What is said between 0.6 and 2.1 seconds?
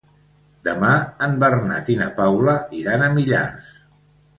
Demà en Bernat i